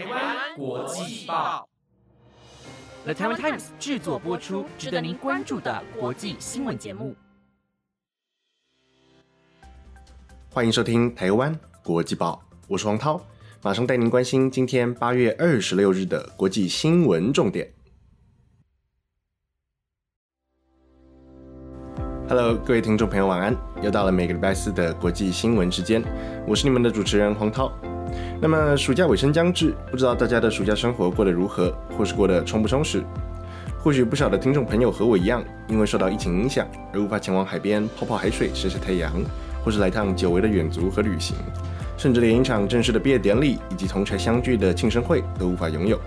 [0.00, 1.68] 台湾国际报
[3.04, 7.14] ，The Taiwan Times 制作播出，值得您关注的国际新闻节目。
[10.50, 13.20] 欢迎收听台湾国际报，我是黄涛，
[13.62, 17.70] 马上带您关心今天八月二十六日的国际新闻重点。
[22.26, 23.54] Hello，各位听众朋友，晚安！
[23.82, 26.02] 又到了每个礼拜四的国际新闻时间，
[26.48, 27.70] 我是你们的主持人黄涛。
[28.40, 33.02] 那么暑假尾声将至，不知道大家的暑假生活过得如何，或是过得充不充实？
[33.82, 39.12] 或许不少的听众朋友和我一样，因为受到疫情影响而无法前往海边泡泡海水、晒晒太阳，
[39.64, 41.34] 或是来趟久违的远足和旅行，
[41.96, 45.98] 甚至连一场正式的毕业典礼以及同才相聚的庆生会都无法拥有，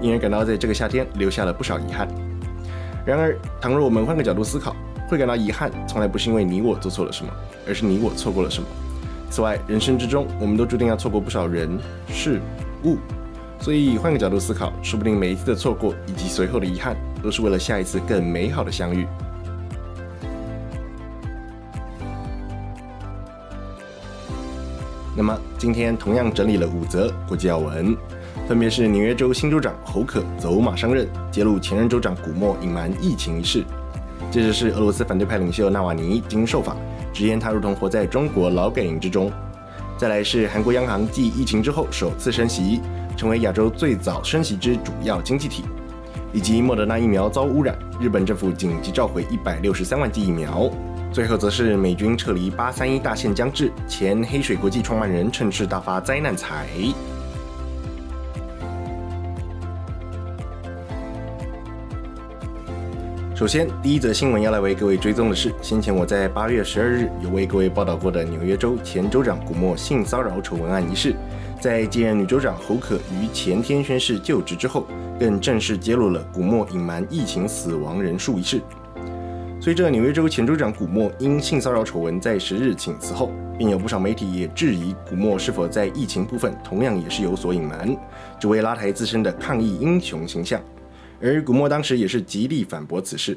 [0.00, 2.08] 因而感到在这个夏天留下了不少遗憾。
[3.06, 4.74] 然而，倘若我们换个角度思考，
[5.08, 7.32] 会感到遗憾，从来不是因为你我做错了什么，
[7.66, 8.68] 而是你我错过了什么。
[9.30, 12.40] 此外，人生之中，我们都注定要错过不少人事
[12.82, 12.98] 物，
[13.60, 19.06] 所以换个角度思考，说不定每一次的错过以及随后的遗憾，都是为了下一次更美好的相遇。
[25.16, 27.96] 那么，今天同样整理了五则国际要闻，
[28.48, 33.64] 分别是纽约州新州长侯可走马上任，揭露前任州长古默隐瞒疫情一事。
[34.30, 36.76] 接着是俄罗斯反对派领袖纳瓦尼经受访，
[37.12, 39.30] 直言他如同活在中国劳改营之中。
[39.98, 42.80] 再来是韩国央行继疫情之后首次升息，
[43.16, 45.64] 成为亚洲最早升息之主要经济体。
[46.32, 50.70] 以及莫德纳疫苗遭污染，日本政府紧急召回一百六十三万剂疫苗。
[51.12, 56.68] 最后则是美军撤离八三一大限将至，前黑水国际创办人趁势大发灾难财。
[63.40, 71.14] 首先，第一则新闻要来为各位追踪的是，先前我在八月十二日有为各位报道过的纽约州前州长古默性骚扰丑闻案一事，
[71.58, 74.86] 在继任女州长侯可于前天宣誓就职之后，
[75.18, 78.60] 更正式揭露了古默隐瞒疫情死亡人数一事。
[79.58, 87.96] 随着纽约州前州长古默因性骚扰丑闻在十日请辞后，并有不少媒体也质疑古默是否在疫情部分同样也是有所隐瞒，
[88.38, 90.60] 只为拉抬自身的抗疫英雄形象。
[91.20, 93.36] 而古默当时也是极力反驳此事。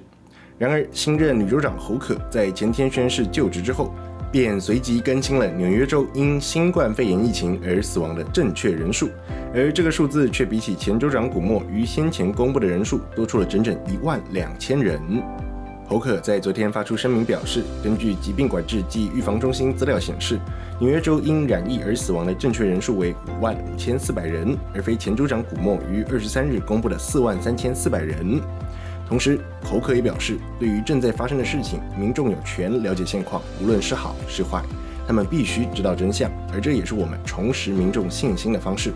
[0.58, 3.94] 然而，新任女州长侯可在前天宣誓就职之后，
[4.32, 9.10] 便随即更新了纽约州因新冠肺炎疫情而死亡的正确人数，
[9.54, 15.02] 而这个数字却比起前州长古默于先前公布的人数多出了整整一万两千人。
[15.86, 20.40] 侯可在昨天发出声明表示，根据疾病管制及预防中心资料显示，
[20.80, 28.42] 纽约州因染疫而死亡的正确人数为五万五千四百人，而非前州长古默于二十三日公布的四万三千四百人。
[29.08, 34.64] 同时，侯可也表示，对于正在发生的事情，民众有权了解现况，无论是好是坏，
[35.06, 38.94] 他们必须知道真相，而这也是我们重拾民众信心的方式。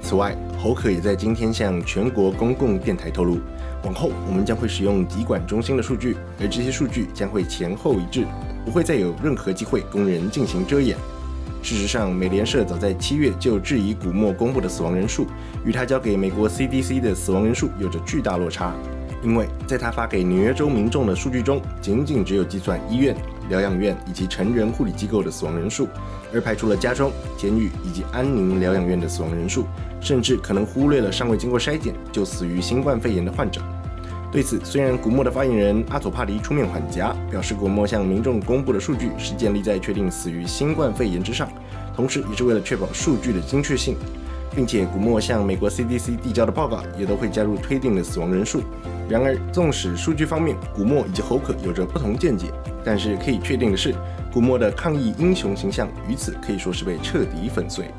[0.00, 3.38] 此外，侯可也在今天向全国公共电台透露。
[3.84, 8.24] 往后，我们将会使用疾管中心的数据，而这些数据将会前后一致，
[8.64, 10.96] 不会再有任何机会供人进行遮掩。
[11.62, 15.26] 事实上，美联社早在七月就质疑古默公布的死亡人数
[15.64, 18.74] 与他交给美国 CDC 的死亡人数有着巨大落差，
[19.22, 23.16] 因为在他发给纽约州民众的数据中，仅仅只有计算医院、
[23.48, 25.88] 疗养院以及成人护理机构的死亡人数，
[26.34, 29.64] 而排除了家中、监狱以及安宁疗养院的死亡人数。
[30.00, 33.62] 甚至可能忽略了尚未经过筛检就死于新冠肺炎的患者。
[34.32, 41.46] 对此，虽然古默的发言人阿佐帕迪出面缓颊，表示古默向民众公布的数据是建立在确定死于新冠肺炎之上，
[41.94, 43.94] 同时也是为了确保数据的精确性，
[44.56, 48.62] 并且古默向美国 CDC 递交的报告也都会加入推定的死亡人数。
[49.06, 52.46] 然而，纵使数据方面古默以及侯可有着不同见解，
[52.82, 53.94] 但是可以确定的是，
[54.32, 57.90] 古默的抗疫英雄形象于此可以说是被彻底粉碎。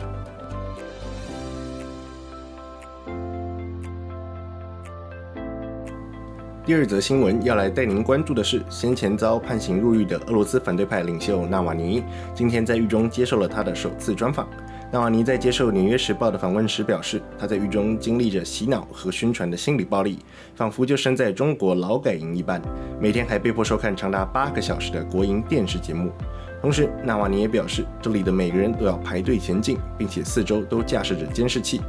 [6.65, 12.01] 第二则新闻要来带您关注的是，先前遭判刑入狱的俄罗斯反对派领袖纳瓦尼，
[12.33, 14.47] 今天在狱中接受了他的首次专访。
[14.89, 20.19] 纳瓦尼在接受《纽约时报》的访问时表示，他在狱中经历着洗脑和宣传的心理暴力，
[20.55, 22.61] 仿佛就身在中国劳改营一般，
[22.97, 26.13] 每天还被迫收看长达八个小时的国营电视节目。
[26.61, 31.81] 同时，纳瓦尼也表示，这里的每个人都要排队前进，并且四周都架设着监视器，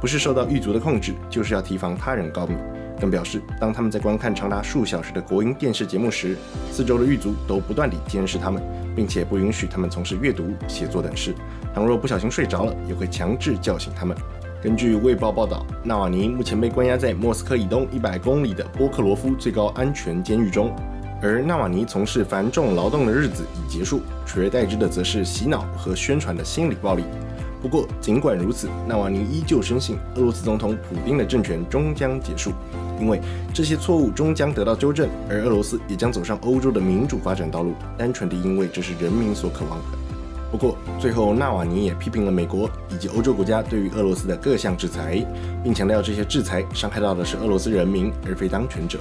[0.00, 2.56] 不是受到狱卒的控制，就是要提防他人告密。
[3.00, 6.36] 更表示，当他们在观看长达数小时的国营电视节目时，
[6.72, 8.62] 四周的狱卒都不断地监视他们，
[8.94, 11.34] 并且不允许他们从事阅读、写作等事。
[11.74, 14.16] 倘若不小心睡着了，也会强制叫醒他们。
[14.62, 20.74] 根据《卫报》报道，纳瓦尼目前被关押在莫斯科以东一百公里的波克罗夫最高安全监狱中，
[21.22, 27.04] 而纳瓦尼从事繁重劳动的日子已结束，取而代之的则是洗脑和宣传的心理暴力。
[27.62, 32.52] 不过，尽管如此，纳瓦尼依旧深信俄罗斯总统普京的政权终将结束，
[33.00, 33.20] 因为
[33.52, 39.84] 这些错误终将得到纠正，而俄罗斯也将走上欧洲的民主发展道路，单纯的因为这是人民所渴望的。
[40.50, 45.24] 不过，最后纳瓦尼也批评了美国以及欧洲国家对于俄罗斯的各项制裁，
[45.62, 48.98] 并强调这些制裁伤害到的是俄罗斯人民，而非当权者。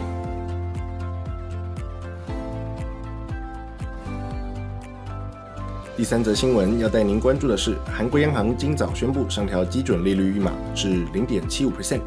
[5.95, 12.01] 第三则新闻要带您关注的是，韩国央行今早宣布上调基准利率预码至零点七五 percent，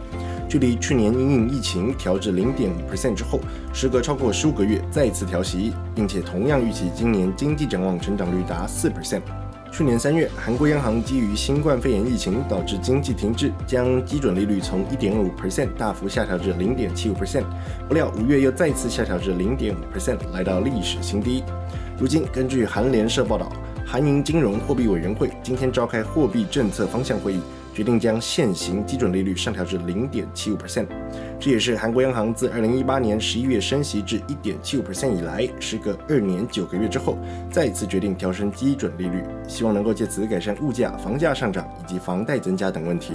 [0.48, 3.38] 距离去年因应疫情调至零点五 percent 之后，
[3.72, 9.20] 时隔超过十五个月再次调息，并且同样预期今年经济展望成长率达四 percent。
[9.70, 17.44] 去年三月，韩国央行基于新冠肺炎疫情导致经济停滞，将基准利率从一点五 percent 大幅下调至零点七五 percent，
[17.86, 21.44] 不料五月又再次下调至零点五 percent，来到历史新低。
[21.98, 23.52] 如今，根据韩联社报道。
[23.90, 27.40] 韩银金融货币委员会今天召开货币政策方向会议，
[27.78, 30.88] 决定将现行基准利率上调至零点七五 percent。
[31.38, 37.16] 这也是韩国央行自二零一八年十一月升息至一点七五 percent 以来，时隔二年九个月之后，
[37.52, 43.14] 再次决定调升基准利率，希望能够借此改善物价、房价上涨以及房贷增加等问题。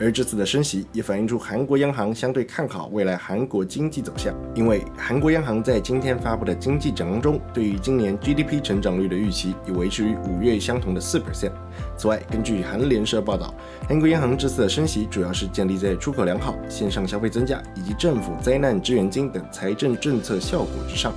[0.00, 11.52] 而这次的升息也反映出韩国央行相对看好未来韩国经济走向，因为韩国央行在今天发布的经济展望中，对于今年 GDP 成长率的预期已维持于五月相同的四 percent。
[11.96, 13.52] 此外，根据韩联社报道，
[13.88, 21.12] 韩国央行这次的升息主要是建立在出口良好、线上消费增加以及政府灾难支援金等财政政策效果之上。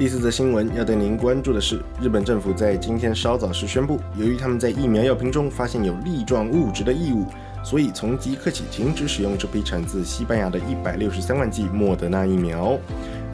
[0.00, 7.26] 第四则新闻要带您关注的是，日本政府在今天稍早时宣布，由于他们在疫苗药瓶中发现有粒状物质的异物，
[7.62, 12.78] 所以从即刻起停止使用这批产自西班牙的一百六十三万剂莫德纳疫苗，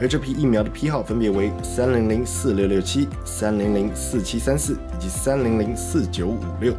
[0.01, 6.73] 而这批疫苗的批号分别为三零零四六六七、三零零四七三四以及三零零四九五六。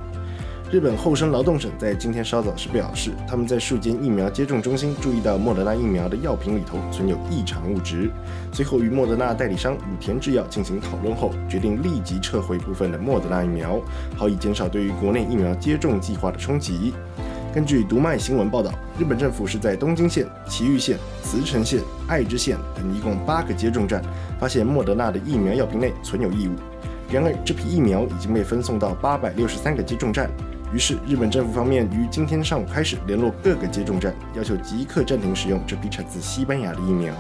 [0.71, 8.11] 日本厚生劳动省在今天稍早时表示，他们在数间疫苗接种中心注意到莫德纳疫苗的药品里头存有异常物质，
[8.53, 13.81] 随后与莫德纳代理商武田制药进行讨论后，决定立即撤回部分的莫德纳疫苗，
[14.15, 16.93] 好以减少对于国内疫苗接种计划的冲击。
[17.55, 24.03] 根据读卖新闻报道，日本政府是在东京县、埼玉县、茨城县、爱知县等一共八个接种站，
[24.39, 26.53] 发现莫德纳的疫苗药瓶内存有异物。
[27.11, 30.31] 然而，这批疫苗已经被分送到八百六十三个接种站。
[30.71, 37.15] 于是，日本政府方面于今天上午开始联络各个接种站，要求即刻暂停使用这批产自西班牙的疫苗。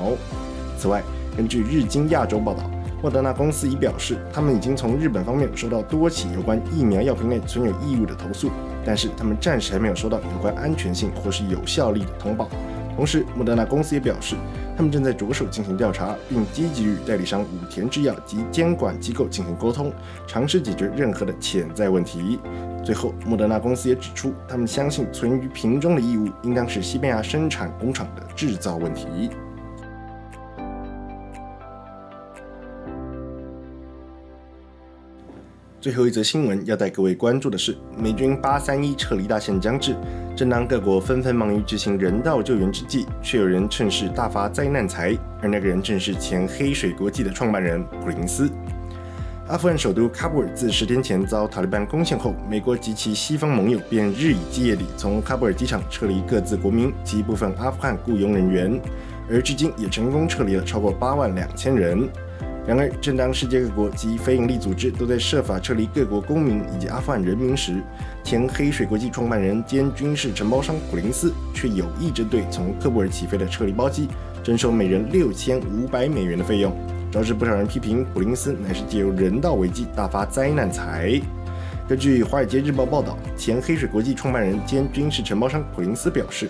[0.76, 1.02] 此外，
[1.34, 2.70] 根据日经亚洲报道，
[3.02, 8.50] 莫德纳公司已表示，他们已经从日本方面收到多起有关疫苗药品内存有异物的投诉，
[8.84, 12.50] 但是他们暂时还没有收到有关安全性或是有效力的通报。
[12.98, 14.34] 同时，莫德纳公司也表示，
[14.76, 19.92] 他们正在着手进行调查，并积极与代理商武田制药及监管机构进行沟通，
[20.26, 22.40] 尝试解决任何的潜在问题。
[22.84, 29.30] 最后，莫德纳公司也指出，他们相信存于瓶中的异物应当是西班牙生产工厂的制造问题。
[35.80, 39.94] 最后一则新闻要带各位关注的是，美军八三一撤离大限将至，
[40.34, 48.50] 正当各国纷纷忙于执行人道救援之际，却有人趁势大发灾难财，而那个人正是前黑水国际的创办人普林斯。
[49.46, 58.80] 阿富汗首都喀布尔自十天前遭塔利班攻陷后，美国及其西方盟友便日以继夜地从喀布尔机场撤离各自国民及部分阿富汗雇佣人员，
[59.30, 62.08] 而至今也成功撤离了超过八万两千人。
[62.68, 67.80] 然而，正当世界各国及非营利组织都在设法撤离各国公民以及阿富汗人民时，
[68.22, 74.06] 前黑水国际创办人兼军事承包商普林斯却有意针对从喀布尔起飞的撤离包机
[74.44, 76.70] 征收每人六千五百美元的费用。
[77.10, 81.18] 招致不少人批评普林斯乃是借由人道危机大发灾难财。
[81.88, 86.46] 根据《华尔街日报》报道，前黑水国际创办人兼军事承包商普林斯表示，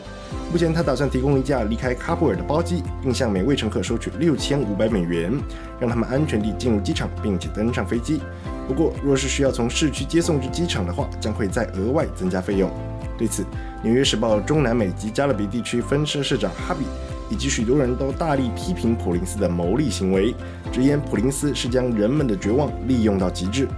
[0.50, 5.32] 目前他打算提供一架离开喀布尔的包机，并向每位乘客收取六千五百美元，
[5.78, 8.20] 让他们安全地进入机场并且登上飞机。
[8.66, 12.68] 不过，若是需要从市区接送至机场的话，将会再额外增加费用。
[13.16, 13.44] 对此，
[13.80, 16.84] 《纽约时报》中南美及加勒比地区分社社长哈比。
[17.30, 20.34] 以及许多人都大力批评普林斯的牟利行为，
[20.72, 23.68] 直言普林斯是将人们的绝望利用到极致。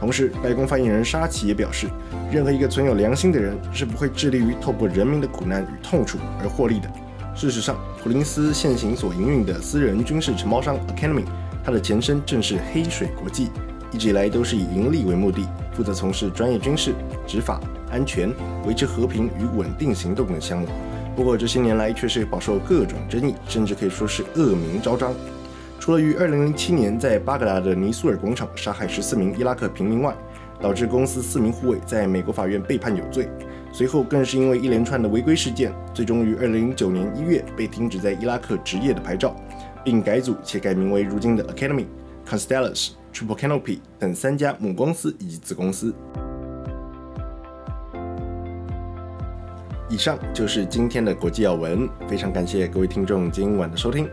[0.00, 1.86] 同时，白宫发言人沙奇也表示，
[2.32, 6.90] 任何一个存有良心的人是不会致力于透过人民的苦难与痛楚而获利的。
[7.34, 11.24] 事实上，普林斯现行所营运的私人军事承包商 Academy，
[11.62, 13.50] 它的前身正是黑水国际，
[13.92, 16.94] 一直以来都是以盈利为目的，负责从事专业军事、
[17.26, 18.32] 执法、安全、
[18.66, 20.66] 维持和平与稳定行动等项目。
[21.14, 25.12] 不过这些年来却是饱受各种争议，甚至可以说是恶名昭彰。
[25.80, 30.14] 除了于2007年在巴格达的尼苏尔广场杀害14名伊拉克平民外，
[30.60, 33.30] 导致公司四名护卫在美国法院被判有罪。
[33.72, 39.34] 随后更是因为一连串的违规事件，最终于2009年1月被停止在伊拉克执业的牌照，
[39.82, 41.86] 并改组且改名为如今的 Academy、
[42.28, 45.94] Constellus、Triple Canopy 等三家母公司以及子公司。
[49.88, 54.06] 以上就是今天的国际要闻，非常感谢各位听众今晚的收听。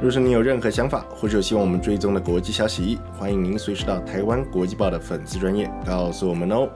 [0.00, 6.68] 若是你有任何想法，或者有希望我们追踪的国际消息，欢迎您随时到台湾国际报的粉丝专业告诉我们哦。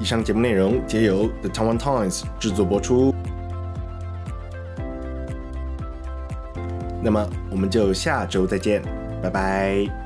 [0.00, 3.14] 以上节目内容皆由 The Taiwan Times 制作播出。
[7.00, 8.82] 那么我们就下周再见，
[9.22, 10.01] 拜拜。